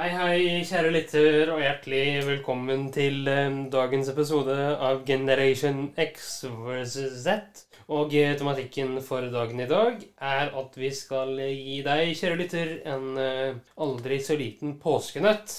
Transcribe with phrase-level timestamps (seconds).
[0.00, 7.18] Hei, hei, kjære lytter, og hjertelig velkommen til eh, dagens episode av Generation X versus
[7.26, 7.66] Z.
[7.92, 12.72] Og eh, tematikken for dagen i dag er at vi skal gi deg, kjære lytter,
[12.94, 15.58] en eh, aldri så liten påskenøtt.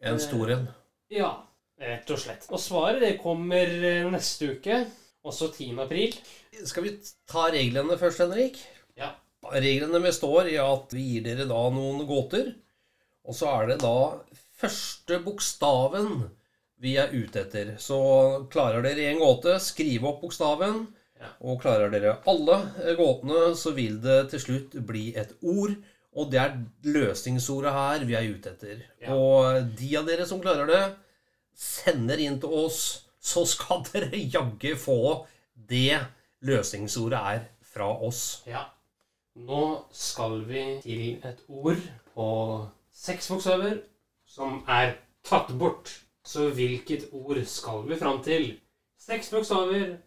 [0.00, 0.66] En stor en.
[1.12, 1.34] Ja,
[1.84, 2.48] rett og slett.
[2.56, 4.80] Og svaret det kommer eh, neste uke,
[5.28, 5.76] også 10.
[5.84, 6.16] april.
[6.64, 6.96] Skal vi
[7.28, 8.64] ta reglene først, Henrik?
[8.96, 9.12] Ja.
[9.52, 12.54] Reglene består i at vi gir dere da noen gåter.
[13.24, 13.96] Og så er det da
[14.60, 16.26] første bokstaven
[16.84, 17.74] vi er ute etter.
[17.80, 17.96] Så
[18.52, 20.84] klarer dere en gåte, skriv opp bokstaven.
[21.40, 22.58] Og klarer dere alle
[22.98, 25.72] gåtene, så vil det til slutt bli et ord.
[26.14, 28.84] Og det er løsningsordet her vi er ute etter.
[29.02, 29.14] Ja.
[29.16, 30.82] Og de av dere som klarer det,
[31.56, 32.82] sender inn til oss,
[33.24, 35.00] så skal dere jaggu få
[35.54, 35.98] det
[36.44, 38.44] løsningsordet er fra oss.
[38.50, 38.68] Ja.
[39.34, 41.80] Nå skal vi til et ord
[42.14, 42.26] på
[42.94, 43.82] seks bokstaver
[44.28, 45.92] som er tatt bort.
[46.24, 48.54] Så hvilket ord skal vi fram til?
[49.00, 49.98] Seks bokstaver.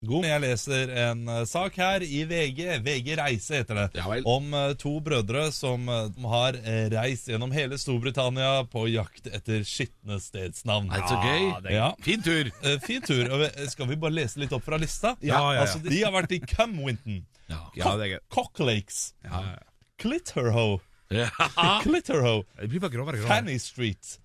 [0.00, 0.24] God.
[0.24, 2.62] Jeg leser en eh, sak her i VG.
[2.80, 3.84] VG Reise heter det.
[4.00, 4.24] Ja vel.
[4.24, 6.56] Om eh, to brødre som eh, har
[6.94, 10.88] reist gjennom hele Storbritannia på jakt etter skitne stedsnavn.
[10.88, 11.74] Nei, så gøy.
[11.76, 11.90] Ja.
[12.00, 12.48] Fin tur.
[12.88, 13.28] Fin tur.
[13.68, 15.18] Skal vi bare lese litt opp fra lista?
[15.20, 15.66] Ja, ja, ja.
[15.66, 17.20] Altså, de har vært i Cumwinton,
[17.52, 18.22] Ja, ja det er gøy.
[18.32, 19.58] Cock Lakes, Ja, ja.
[20.00, 20.80] Clitterhoe,
[21.10, 21.28] ja.
[21.84, 23.36] Clitterhoe, Det blir bare grovere og grovere.
[23.40, 24.18] Fanny Street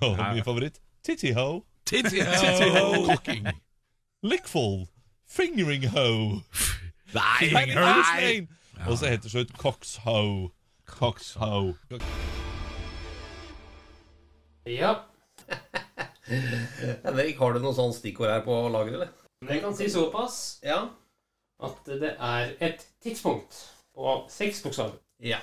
[0.00, 1.64] og Ja, min favoritt, Tittyho.
[1.86, 3.06] Titty-ho.
[3.08, 3.46] Cocking.
[4.22, 4.86] Lickful,
[5.28, 6.06] Fingering ho.
[7.14, 8.46] Nei, Fanny.
[8.86, 10.50] Og så heter det slutt Coxho.
[10.86, 11.74] Coxho.
[14.66, 14.94] Ja.
[17.04, 19.12] Henrik, har du noen sånne stikkord her på lager, eller?
[19.42, 20.82] Men jeg kan si såpass Ja.
[21.64, 23.56] at det er et tidspunkt
[23.96, 25.00] på seks bokstaver.
[25.24, 25.40] Ja.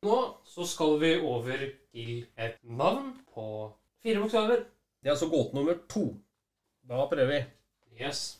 [0.00, 0.18] Nå
[0.48, 1.58] så skal vi over
[1.92, 3.42] til et navn på
[4.02, 4.62] fire bokstaver.
[5.02, 6.06] Det er altså gåte nummer to.
[6.88, 7.40] Da prøver vi.
[8.00, 8.38] Yes.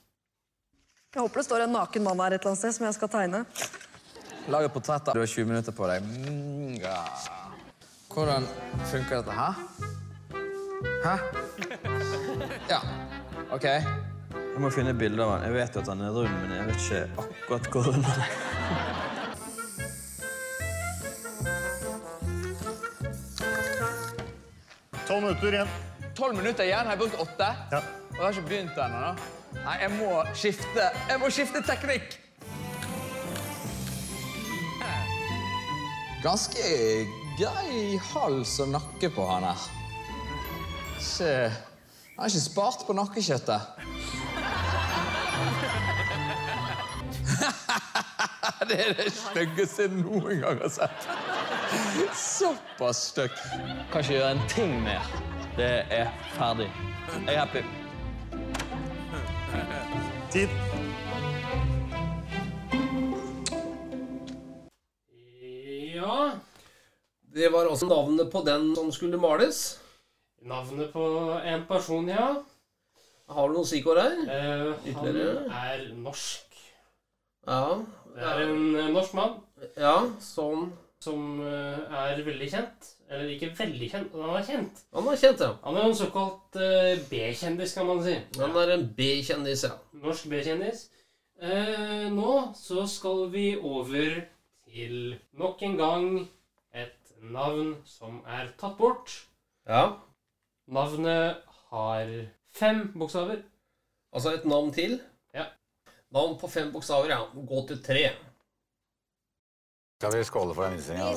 [1.14, 3.12] Jeg håper det står en naken mann her et eller annet sted som jeg skal
[3.12, 3.42] tegne.
[4.48, 5.12] Lag et portrett.
[5.12, 6.08] Du har 20 minutter på deg.
[6.08, 6.96] Mm, ja.
[8.08, 8.48] Hvordan
[8.94, 9.60] funker dette her?
[11.04, 11.14] Hæ?
[12.72, 12.80] Ja,
[13.52, 13.68] OK.
[13.68, 15.44] Jeg må finne bilde av han.
[15.50, 18.24] Jeg vet jo at han er rund, men jeg vet ikke akkurat hvor rund han
[18.24, 19.09] er.
[25.20, 25.68] Tolv minutter igjen.
[26.16, 26.86] 12 minutter igjen.
[26.86, 27.56] Har jeg brukt åtte?
[27.70, 27.78] Ja.
[28.08, 29.14] Og jeg har ikke begynt ennå.
[29.52, 32.18] Nei, jeg må skifte Jeg må skifte teknikk!
[36.24, 36.62] Ganske
[37.36, 39.60] grei hals og nakke på han her.
[40.96, 43.60] Ikke Han har ikke spart på nakkekjøttet.
[48.72, 51.00] det er det styggeste jeg noen gang har sett.
[52.14, 53.36] Såpass støkk.
[53.92, 55.04] Kan ikke gjøre en ting mer.
[55.56, 56.70] Det er ferdig.
[57.26, 57.62] Jeg er happy.
[60.30, 60.48] Tid.
[65.94, 66.30] Ja.
[67.34, 69.80] Det var også navnet på den som skulle males.
[70.42, 71.06] Navnet på
[71.44, 72.34] en person, ja.
[73.30, 74.16] Har du noen stikkord her?
[74.26, 76.56] Eh, han er norsk.
[77.46, 77.78] Ja.
[78.14, 79.36] Det er en eh, norsk mann
[79.78, 80.72] Ja, sånn.
[81.04, 82.88] Som eh, er veldig kjent.
[83.10, 84.82] Eller ikke veldig kjent, men han er kjent.
[84.94, 85.54] Han er kjent, ja.
[85.64, 88.14] Han er en såkalt uh, B-kjendis, kan man si.
[88.38, 89.72] Han er en B-kjendis, ja.
[90.04, 90.84] Norsk B-kjendis.
[91.40, 94.20] Uh, nå så skal vi over
[94.68, 96.06] til nok en gang
[96.76, 99.16] et navn som er tatt bort.
[99.66, 99.96] Ja.
[100.70, 102.14] Navnet har
[102.54, 103.42] fem bokstaver.
[104.14, 105.00] Altså et navn til.
[105.34, 105.48] Ja.
[106.14, 107.24] Navn på fem bokstaver, ja.
[107.34, 108.04] Gå til tre.
[110.00, 111.08] Skal vi skåle for den innstillinga?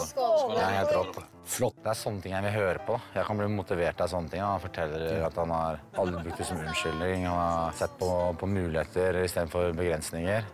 [0.52, 1.18] Det er helt rått.
[1.48, 1.78] Flott.
[1.86, 2.98] Det er sånne ting jeg vil høre på.
[3.16, 4.42] Jeg kan bli motivert av sånne ting.
[4.44, 7.24] Han forteller at han har aldri brukt det som unnskyldning.
[7.24, 8.10] Han har sett på,
[8.42, 10.50] på muligheter istedenfor begrensninger.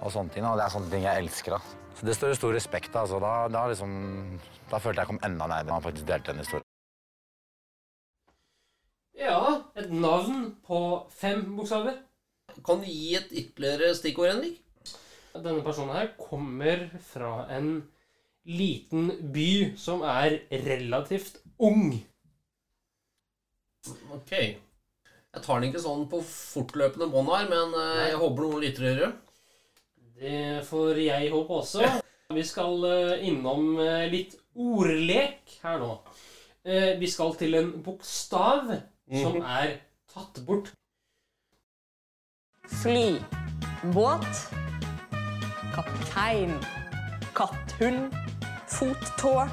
[0.00, 0.48] Og sånne ting.
[0.48, 1.54] Og det er sånne ting jeg elsker.
[1.54, 1.86] Da.
[2.00, 3.04] Så det står det stor respekt av.
[3.04, 3.94] Altså, da, da, liksom,
[4.72, 6.68] da følte jeg kom enda nærmere han faktisk delte en historien.
[9.22, 9.38] Ja,
[9.78, 10.82] et navn på
[11.14, 12.02] fem bokstaver.
[12.66, 14.58] Kan du gi et ytterligere stikkord, Henrik?
[15.32, 17.74] Denne personen her kommer fra en
[18.44, 21.94] liten by som er relativt ung.
[24.12, 24.32] Ok.
[24.32, 28.88] Jeg tar den ikke sånn på fortløpende bånd her, men eh, jeg håper noen lytter
[28.90, 29.12] gjør det.
[30.68, 31.86] Får jeg håpe også.
[32.36, 35.94] Vi skal eh, innom eh, litt ordlek her nå.
[36.64, 38.70] Eh, Vi skal til en bokstav
[39.12, 39.78] som er
[40.12, 40.70] tatt bort.
[42.82, 43.18] Fly.
[43.92, 44.71] Båt.
[45.74, 46.60] Kaptein.
[47.34, 48.10] Katthull.
[48.66, 49.48] Fottå.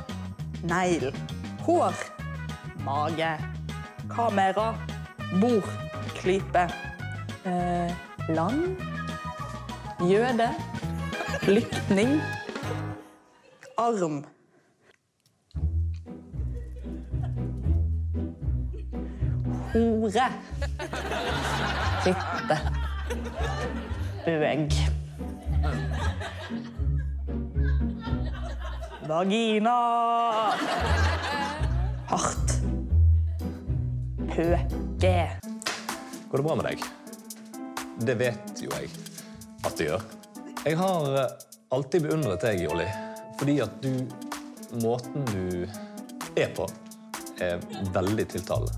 [0.64, 1.14] Negl.
[1.60, 1.94] Hår.
[2.86, 3.38] Mage.
[4.10, 4.76] Kamera.
[5.42, 5.64] Bord.
[6.16, 6.68] Klype.
[7.46, 7.92] Eh,
[8.30, 8.78] land.
[10.02, 10.50] Jøde.
[11.48, 12.22] Lyktning.
[13.78, 14.26] Arm.
[19.74, 20.30] Hore.
[22.04, 22.58] Fitte.
[24.26, 24.99] Bøg.
[29.10, 29.76] Vagina.
[32.10, 32.52] Hardt.
[34.30, 35.16] Pøke.
[36.30, 36.84] Går det bra med deg?
[38.06, 38.92] Det vet jo jeg
[39.66, 40.06] at det gjør.
[40.62, 41.34] Jeg har eh,
[41.74, 42.86] alltid beundret deg, Jolly,
[43.40, 43.94] fordi at du
[44.84, 45.66] Måten du
[46.38, 46.68] er på,
[47.42, 47.58] er
[47.90, 48.76] veldig tiltalende.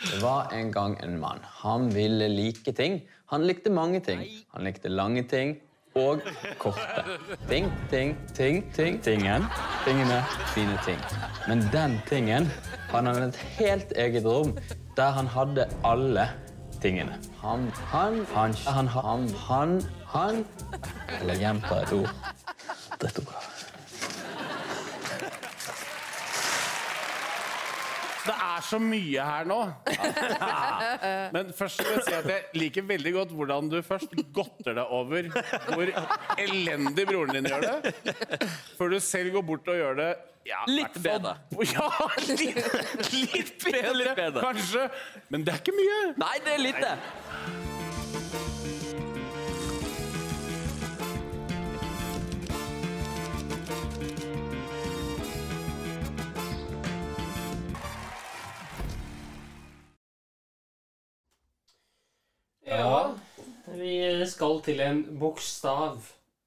[0.00, 1.42] Det var en gang en mann.
[1.60, 3.02] Han ville like ting.
[3.28, 4.22] Han likte mange ting.
[4.56, 5.58] Han likte lange ting
[5.94, 6.20] og
[6.58, 7.04] korte.
[7.48, 9.02] Ting, ting, ting, ting.
[9.02, 9.44] Tingen.
[9.86, 10.22] Tingene,
[10.54, 10.98] fine ting.
[11.48, 12.50] Men den tingen
[12.90, 14.56] hadde han et helt eget rom
[14.96, 16.28] der han hadde alle
[16.82, 17.18] tingene.
[17.42, 20.44] Han, han, han, han, han, han, han
[21.20, 22.14] Eller gjenta et ord.
[23.00, 23.34] Drittord.
[23.34, 23.43] Det
[28.56, 29.58] er så mye her nå.
[31.36, 34.94] Men først vil jeg si at jeg liker veldig godt hvordan du først godter deg
[34.94, 35.28] over
[35.72, 35.92] hvor
[36.40, 37.94] elendig broren din gjør det,
[38.78, 40.12] før du selv går bort og gjør det
[40.44, 41.38] ja, Litt bedre.
[41.72, 41.86] Ja,
[42.28, 42.58] litt,
[43.14, 44.42] litt bedre, Litt bedre.
[44.44, 44.82] kanskje.
[45.32, 46.00] Men det er ikke mye.
[46.20, 46.90] Nei, det er litt det.
[62.66, 63.14] Ja,
[63.76, 65.98] vi skal til en bokstav.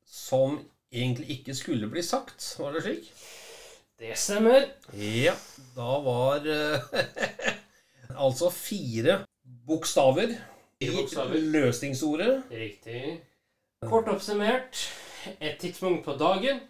[0.08, 0.60] Som
[0.92, 3.10] egentlig ikke skulle bli sagt, var det slik?
[4.00, 4.66] Det stemmer.
[4.98, 5.34] Ja,
[5.76, 6.86] da var eh,
[8.26, 9.20] altså fire
[9.68, 10.36] bokstaver
[10.80, 10.90] i
[11.54, 12.44] løsningsordet.
[12.52, 13.20] Riktig.
[13.86, 14.88] Kort oppsummert
[15.42, 16.62] et tidspunkt på dagen,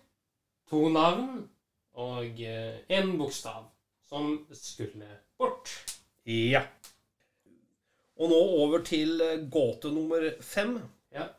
[0.70, 1.46] to navn
[1.94, 2.42] og
[2.90, 3.70] én bokstav
[4.10, 5.08] som skulle
[5.38, 5.72] bort.
[6.26, 6.66] Ja.
[8.18, 10.78] Og nå over til eh, gåte nummer fem.
[11.14, 11.30] Ja.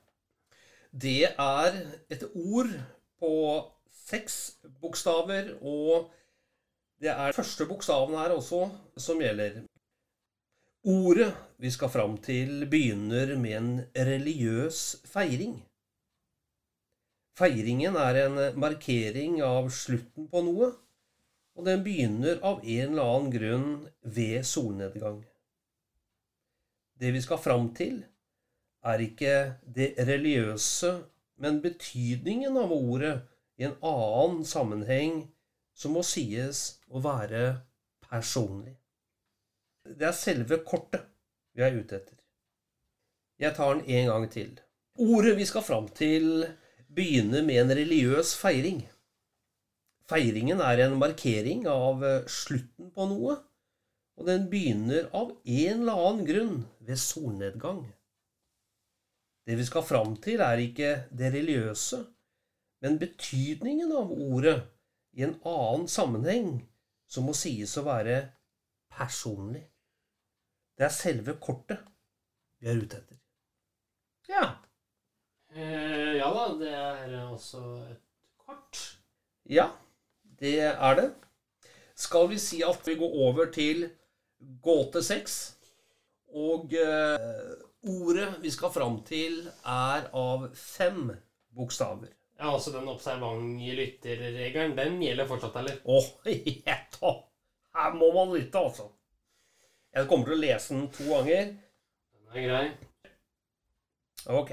[0.90, 1.80] Det er
[2.10, 2.70] et ord
[3.18, 3.32] på
[4.08, 6.08] seks bokstaver, og
[7.02, 9.64] det er første bokstaven her også som gjelder.
[10.88, 15.58] Ordet vi skal fram til, begynner med en religiøs feiring.
[17.38, 20.72] Feiringen er en markering av slutten på noe,
[21.58, 23.68] og den begynner av en eller annen grunn
[24.02, 25.20] ved solnedgang.
[26.98, 28.00] Det vi skal fram til,
[28.82, 30.92] er ikke det religiøse,
[31.38, 33.14] men betydningen av ordet
[33.58, 35.20] i en annen sammenheng
[35.78, 37.42] som må sies å være
[38.08, 38.74] personlig.
[39.86, 41.06] Det er selve kortet
[41.54, 42.16] vi er ute etter.
[43.38, 44.56] Jeg tar den en gang til.
[44.98, 46.48] Ordet vi skal fram til,
[46.90, 48.82] begynner med en religiøs feiring.
[50.10, 52.02] Feiringen er en markering av
[52.32, 53.36] slutten på noe,
[54.18, 57.84] og den begynner av en eller annen grunn ved solnedgang.
[59.46, 62.02] Det vi skal fram til, er ikke det religiøse,
[62.84, 64.58] men betydningen av ordet
[65.16, 66.50] i en annen sammenheng
[67.08, 68.18] som må sies å være
[68.92, 69.62] personlig.
[70.78, 71.80] Det er selve kortet
[72.58, 73.20] vi er ute etter.
[74.28, 74.44] Ja.
[75.54, 78.02] Eh, ja da, det er også et
[78.44, 78.82] kort.
[79.48, 79.70] Ja,
[80.42, 81.08] det er det.
[81.98, 83.88] Skal vi si at vi går over til
[84.64, 85.38] gåte seks?
[86.36, 87.54] Og eh,
[87.88, 91.08] ordet vi skal fram til, er av fem
[91.56, 92.12] bokstaver.
[92.38, 95.80] Ja, altså Den observante lytterregelen, den gjelder fortsatt, eller?
[95.82, 97.14] Å, oh, jetta!
[97.78, 98.88] Her må man lytte, altså.
[99.94, 101.50] Jeg kommer til å lese den to ganger.
[102.14, 102.64] Den er grei.
[104.28, 104.52] Ok.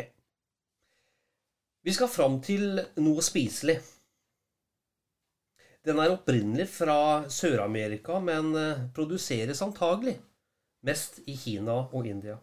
[1.86, 3.78] Vi skal fram til noe spiselig.
[5.86, 6.98] Den er opprinnelig fra
[7.30, 10.16] Sør-Amerika, men eh, produseres antagelig
[10.86, 12.40] mest i Kina og India.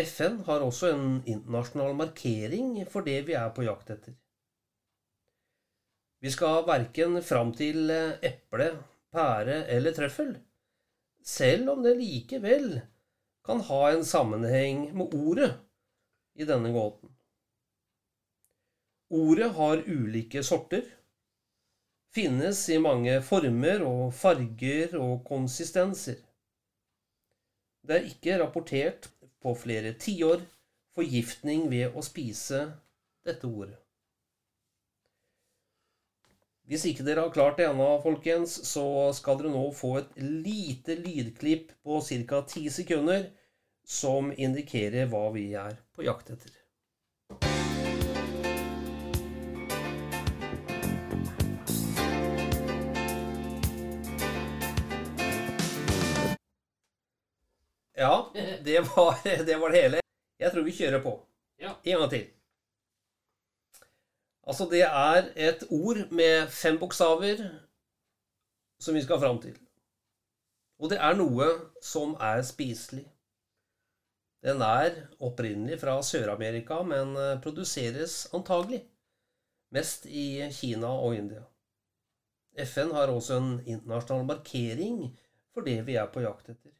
[0.00, 4.14] FN har også en internasjonal markering for det vi er på jakt etter.
[6.20, 8.70] Vi skal verken fram til eh, eple,
[9.10, 10.36] pære eller trøffel,
[11.26, 12.76] selv om det likevel
[13.46, 15.50] kan ha en sammenheng med ordet
[16.38, 17.10] i denne gåten.
[19.10, 20.84] Ordet har ulike sorter,
[22.14, 26.18] finnes i mange former og farger og konsistenser.
[27.86, 29.08] Det er ikke rapportert
[29.40, 30.42] på flere tiår
[30.94, 32.66] forgiftning ved å spise
[33.26, 33.78] dette ordet.
[36.70, 40.94] Hvis ikke dere har klart det ennå, folkens, så skal dere nå få et lite
[41.00, 42.42] lydklipp på ca.
[42.46, 43.26] ti sekunder
[43.82, 46.59] som indikerer hva vi er på jakt etter.
[58.66, 60.02] det var det, var det hele.
[60.40, 61.14] Jeg tror vi kjører på.
[61.60, 61.74] Ja.
[61.84, 62.28] En gang til.
[64.46, 67.42] Altså, det er et ord med fem bokstaver
[68.80, 69.58] som vi skal fram til.
[70.80, 71.48] Og det er noe
[71.84, 73.04] som er spiselig.
[74.40, 78.80] Den er opprinnelig fra Sør-Amerika, men eh, produseres antagelig
[79.70, 81.42] mest i Kina og India.
[82.64, 85.02] FN har også en internasjonal markering
[85.52, 86.72] for det vi er på jakt etter.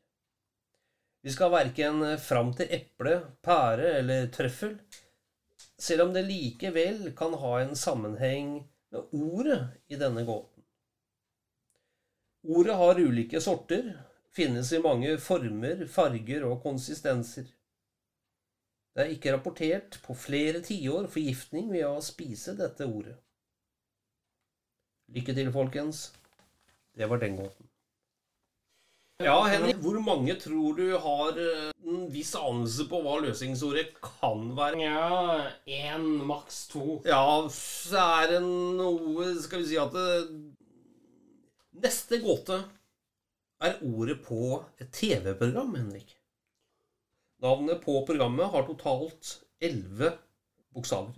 [1.21, 4.79] Vi skal verken fram til eple, pære eller trøffel,
[5.81, 8.55] selv om det likevel kan ha en sammenheng
[8.91, 10.65] med ordet i denne gåten.
[12.49, 13.91] Ordet har ulike sorter,
[14.33, 17.51] finnes i mange former, farger og konsistenser.
[18.97, 23.19] Det er ikke rapportert på flere tiår forgiftning ved å spise dette ordet.
[25.13, 26.07] Lykke til, folkens.
[26.97, 27.69] Det var den gåten.
[29.21, 34.47] Ja, Henrik, hvor mange tror du har eh, en viss anelse på hva løsningsordet kan
[34.57, 34.79] være?
[34.81, 37.01] Ja, én, maks to.
[37.05, 37.21] Ja,
[37.53, 40.07] så er det noe Skal vi si at det,
[41.85, 42.63] Neste gåte
[43.61, 46.17] er ordet på et TV-program, Henrik.
[47.45, 50.15] Navnet på programmet har totalt elleve
[50.73, 51.13] bokstaver.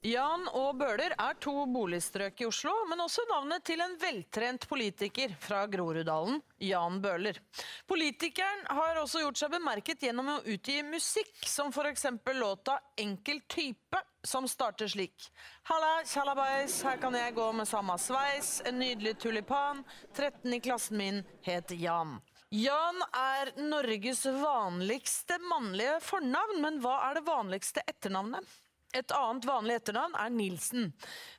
[0.00, 5.34] Jan og Bøhler er to boligstrøk i Oslo, men også navnet til en veltrent politiker
[5.42, 7.36] fra Groruddalen, Jan Bøhler.
[7.84, 12.06] Politikeren har også gjort seg bemerket gjennom å utgi musikk, som f.eks.
[12.32, 15.28] låta 'Enkel type', som starter slik.
[15.68, 19.84] Halla, tjallabais, her kan jeg gå med samme sveis, en nydelig tulipan,
[20.16, 22.22] 13 i klassen min, het Jan.
[22.48, 28.48] Jan er Norges vanligste mannlige fornavn, men hva er det vanligste etternavnet?
[28.96, 30.88] Et annet vanlig etternavn er Nilsen.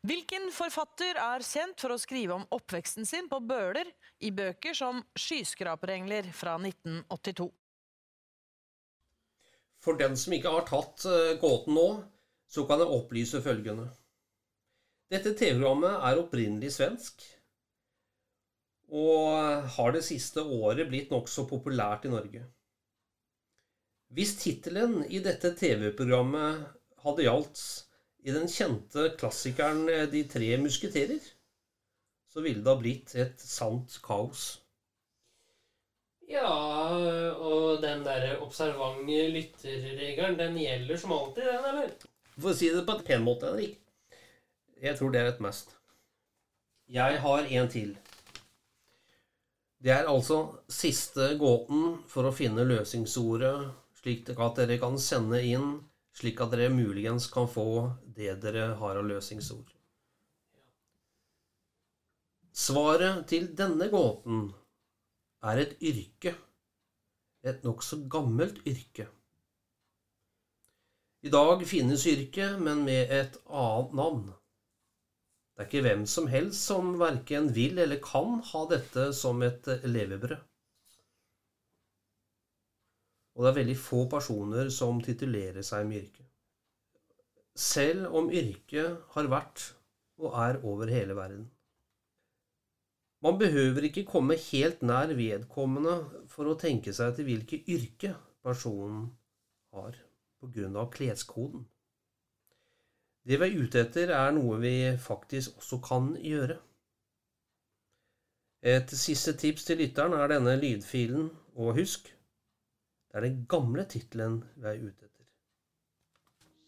[0.08, 3.90] Hvilken forfatter er kjent for å skrive om oppveksten sin på Bøler
[4.24, 7.50] i bøker som 'Skyskraperengler' fra 1982?
[9.84, 11.88] For den som ikke har tatt eh, gåten nå,
[12.48, 13.90] så kan jeg opplyse følgende.
[15.12, 17.24] Dette TV-programmet er opprinnelig svensk,
[18.92, 22.46] og har det siste året blitt nokså populært i Norge.
[24.12, 27.62] Hvis tittelen i dette TV-programmet hadde gjaldt
[28.24, 31.22] i den kjente klassikeren eh, De tre musketerer,
[32.32, 34.62] så ville det ha blitt et sant kaos.
[36.32, 36.48] Ja,
[37.36, 41.92] og den der observante lytterregelen, den gjelder som alltid, den, eller?
[42.38, 43.76] For å si det på en pen måte, Henrik.
[44.82, 45.76] Jeg tror det er et must.
[46.92, 47.92] Jeg har en til.
[49.82, 50.40] Det er altså
[50.72, 55.80] siste gåten for å finne løsningsordet, slik at dere kan sende inn,
[56.18, 57.68] slik at dere muligens kan få
[58.16, 59.70] det dere har av løsningsord.
[62.52, 64.50] Svaret til denne gåten
[65.48, 66.36] er et yrke.
[67.42, 69.08] Et nokså gammelt yrke.
[71.26, 74.28] I dag finnes yrket, men med et annet navn.
[75.56, 79.68] Det er ikke hvem som helst som verken vil eller kan ha dette som et
[79.86, 80.40] levebrød.
[83.36, 86.26] Og det er veldig få personer som titulerer seg med yrke.
[87.56, 89.64] Selv om yrket har vært
[90.22, 91.50] og er over hele verden.
[93.22, 95.98] Man behøver ikke komme helt nær vedkommende
[96.30, 99.12] for å tenke seg til hvilket yrke personen
[99.76, 99.98] har,
[100.42, 101.68] av kleskoden.
[103.22, 106.58] Det vi er ute etter, er noe vi faktisk også kan gjøre.
[108.62, 111.30] Et siste tips til lytteren er denne lydfilen,
[111.62, 112.10] og husk,
[113.12, 115.26] det er den gamle tittelen vi er ute etter.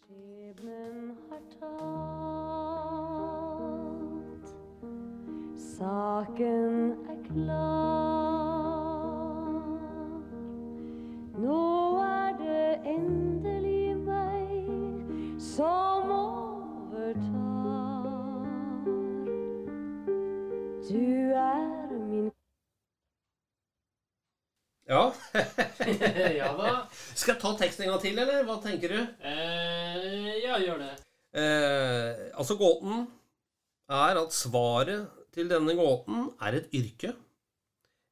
[0.03, 2.83] Skjebnen har talt,
[5.55, 8.43] saken er klar.
[11.39, 11.63] Nå
[12.03, 14.51] er det endelig meg
[15.39, 17.63] som overtar.
[20.91, 21.07] Du
[21.39, 22.27] er min
[24.89, 25.13] Ja.
[26.39, 26.71] ja da.
[27.15, 28.43] Skal jeg ta teksten en gang til, eller?
[28.47, 28.99] Hva tenker du?
[29.23, 30.93] Eh, ja, gjør det.
[31.39, 33.05] Eh, altså, gåten
[33.93, 37.13] er at svaret til denne gåten er et yrke.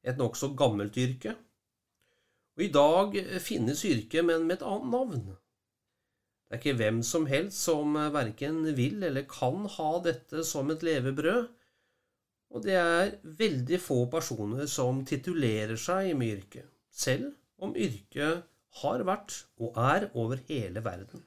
[0.02, 1.36] Et nokså gammelt yrke.
[2.56, 5.22] Og i dag finnes yrket, men med et annet navn.
[6.52, 10.82] Det er ikke hvem som helst som verken vil eller kan ha dette som et
[10.84, 11.46] levebrød,
[12.52, 17.32] og det er veldig få personer som titulerer seg med yrket, selv
[17.62, 18.44] om yrket
[18.82, 21.24] har vært og er over hele verden.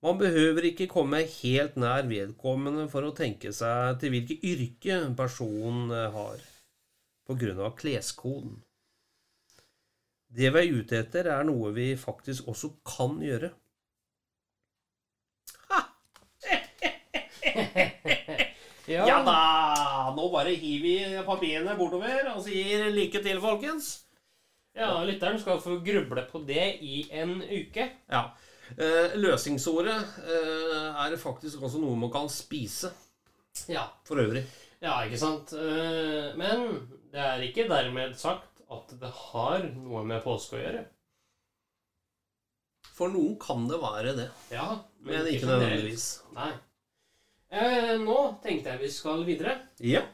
[0.00, 5.92] Man behøver ikke komme helt nær vedkommende for å tenke seg til hvilket yrke personen
[6.14, 6.40] har,
[7.28, 8.54] på grunn av kleskoden.
[10.30, 13.50] Det vi er ute etter, er noe vi faktisk også kan gjøre.
[18.90, 19.04] Ja.
[19.06, 20.12] Ja da!
[20.16, 23.90] Nå bare hiver vi papirene bortover og sier lykke til, folkens.
[24.74, 27.86] Ja, lytteren skal få gruble på det i en uke.
[28.10, 28.24] Ja.
[28.78, 29.96] Eh, løsningsordet
[30.30, 32.92] eh, er faktisk også noe man kan spise.
[33.70, 33.88] Ja.
[34.06, 34.44] For øvrig.
[34.80, 35.52] Ja, ikke sant?
[35.52, 36.66] Eh, Men
[37.12, 40.84] det er ikke dermed sagt at det har noe med påske å gjøre.
[42.94, 44.28] For noen kan det være det.
[44.52, 44.68] Ja,
[45.02, 46.08] Men ikke ikke nødvendigvis.
[46.36, 46.52] Nei.
[47.50, 49.56] Eh, nå tenkte jeg vi skal videre.
[49.82, 50.04] Ja.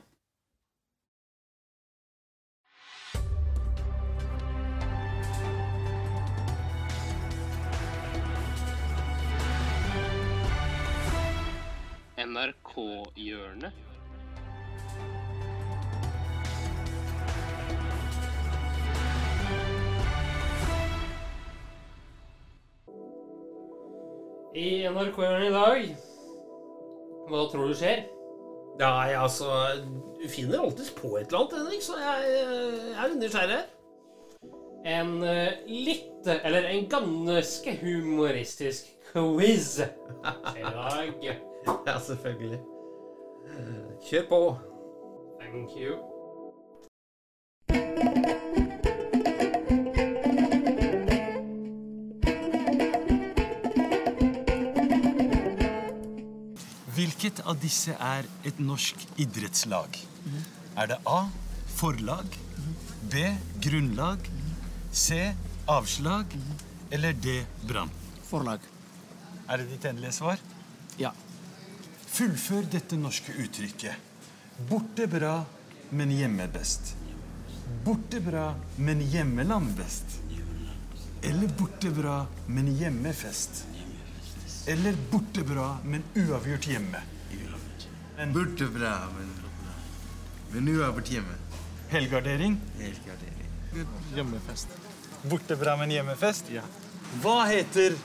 [12.17, 13.85] NRK-hjørnet.
[24.57, 26.16] I NRK-hjørnet i dag
[27.27, 28.05] Hva tror du skjer?
[28.77, 29.49] Nei, altså
[30.21, 32.35] Du finner alltid på et eller annet, Henrik, så jeg,
[32.93, 33.63] jeg er nysgjerrig.
[34.87, 41.27] En eh, litt Eller en ganske humoristisk quiz i dag.
[41.67, 42.61] Ja, selvfølgelig.
[44.07, 44.39] Kjør på.
[45.41, 45.97] Thank you.
[57.27, 59.97] Hvilket av disse er et norsk idrettslag?
[60.79, 61.25] Er det A.
[61.75, 62.37] Forlag.
[63.11, 63.25] B.
[63.65, 64.29] Grunnlag.
[64.95, 65.33] C.
[65.67, 66.37] Avslag.
[66.95, 67.35] Eller D.
[67.67, 67.91] Brann?
[68.29, 68.63] Forlag.
[69.49, 70.39] Er det ditt endelige svar?
[71.03, 71.11] Ja.
[72.07, 74.07] Fullfør dette norske uttrykket.
[74.71, 75.35] Borte bra,
[75.91, 76.95] men hjemme best.
[77.83, 80.21] Borte bra, men hjemmeland best.
[81.27, 83.65] Eller borte bra, men hjemmefest.
[84.71, 87.03] Eller borte bra, men uavgjort hjemme.
[88.17, 89.33] Borte bra, men,
[90.53, 91.35] men uavgjort hjemme.
[91.91, 92.61] Helgardering.
[92.79, 93.49] Helgardering.
[94.15, 94.69] Hjemmefest.
[95.29, 96.49] Borte bra, men hjemmefest?
[97.21, 97.97] Hva heter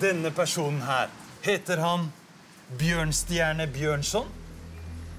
[0.00, 1.08] denne personen her?
[1.46, 2.10] Heter han
[2.78, 4.28] Bjørnstjerne Bjørnson?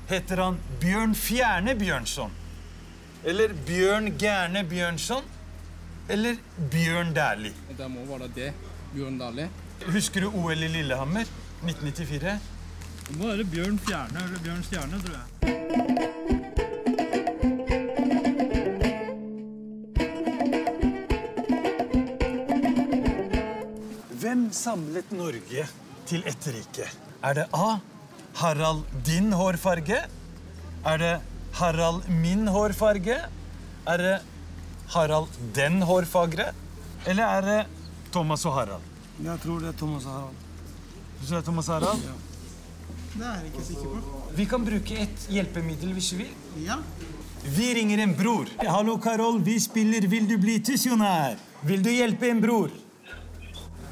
[0.10, 2.32] Heter han Bjørn Fjerne Bjørnson?
[3.26, 5.23] Eller Bjørn Gærne Bjørnson?
[6.10, 6.38] Eller
[6.71, 7.54] Bjørn Dæhlie?
[7.78, 8.52] Det må være det.
[8.93, 9.50] Bjørn Dæhlie.
[9.91, 11.26] Husker du OL i Lillehammer
[11.65, 12.57] 1994?
[13.08, 16.38] Det må være Bjørn Fjerne eller Bjørn Stjerne, tror jeg.
[24.22, 25.63] Hvem samlet Norge
[26.10, 26.89] til ett rike?
[27.24, 27.78] Er det A.
[28.41, 30.02] Harald din hårfarge?
[30.86, 31.13] Er det
[31.62, 33.22] Harald min hårfarge?
[33.88, 34.15] Er det
[34.93, 36.52] Harald den hårfagre?
[37.08, 37.60] Eller er det
[38.12, 38.84] Thomas og Harald?
[39.24, 40.41] Jeg tror det er Thomas og Harald.
[41.22, 42.02] Du tror det er Thomas og Harald?
[43.13, 44.24] Det er jeg ikke sikker på.
[44.38, 46.34] Vi kan bruke et hjelpemiddel hvis vi vil.
[46.65, 46.78] Ja.
[47.48, 48.50] Vi ringer en bror.
[48.67, 49.39] Hallo, Karol.
[49.43, 51.38] Vi spiller Vil du bli tusjonær?
[51.65, 52.74] Vil du hjelpe en bror?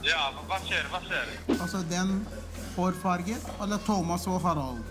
[0.05, 0.83] Ja, hva skjer?
[0.91, 1.31] Hva skjer?
[1.55, 2.19] Altså den
[2.75, 4.83] hårfargen, eller Thomas og Harald?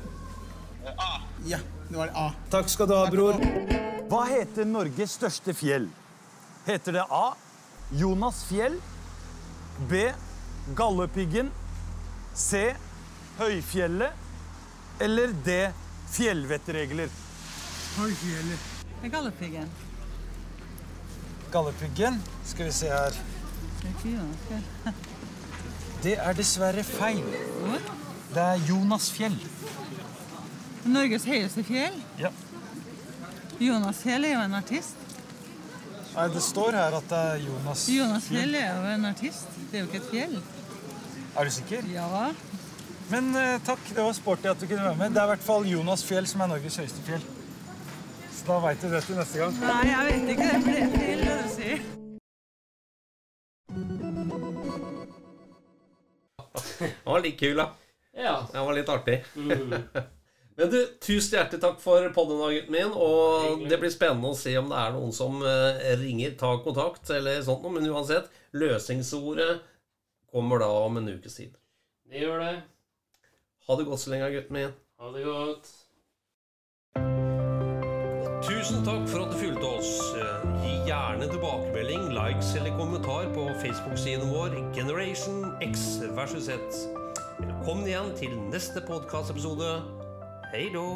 [0.99, 1.21] A.
[1.47, 1.61] Ja,
[1.91, 2.25] det var A.
[2.51, 3.39] Takk skal du ha, bror.
[4.11, 5.87] Hva heter Norges største fjell?
[6.67, 7.27] Heter det A.
[7.95, 8.81] Jonas fjell?
[9.91, 10.09] B.
[10.75, 11.53] Galdhøpiggen?
[12.35, 12.73] C.
[13.39, 14.13] Høyfjellet?
[15.03, 15.57] Eller D.
[16.15, 17.11] Fjellvettregler?
[17.97, 18.71] Høyfjellet.
[19.11, 19.71] Galdhøpiggen.
[21.53, 22.23] Galdhøpiggen?
[22.47, 23.19] Skal vi se her.
[26.05, 27.27] Det er dessverre feil.
[28.35, 29.37] Det er Jonas fjell.
[30.85, 31.97] Norges høyeste fjell.
[32.21, 32.31] Ja.
[33.61, 35.01] Jonas Fjell er jo en artist.
[36.15, 39.57] Nei, det står her at det er Jonas Jonas Fjell er jo en artist.
[39.71, 40.37] Det er jo ikke et fjell.
[41.35, 41.87] Er du sikker?
[41.91, 42.09] Ja.
[43.11, 45.13] Men eh, takk, det var sporty at du kunne være med.
[45.13, 47.25] Det er i hvert fall Jonas fjell som er Norges høyeste fjell.
[48.33, 49.53] Så da veit du det til neste gang.
[49.61, 51.79] Nei, jeg vet ikke det, for det er feil det du sier.
[56.85, 57.69] Den var like kul, da.
[58.17, 58.35] Ja.
[58.53, 59.21] Den var litt artig.
[59.37, 59.75] Mm.
[60.57, 62.93] Men du, tusen hjertelig takk for podden, da, gutten min.
[62.95, 67.11] Og det blir spennende å se om det er noen som eh, ringer, tar kontakt
[67.13, 67.75] eller sånt noe.
[67.75, 69.59] Men uansett, løsningsordet
[70.31, 71.53] kommer da om en ukes tid.
[72.11, 72.55] Det gjør det.
[73.69, 74.73] Ha det godt så lenge, gutten min.
[75.01, 75.69] Ha det godt.
[78.45, 79.93] Tusen takk for at du fulgte oss.
[80.61, 86.61] Gi gjerne tilbakemelding, likes eller kommentar på Facebook-siden vår Generation X versus Z.
[87.41, 89.79] Velkommen igjen til neste podkastepisode.
[90.53, 90.89] Hei då!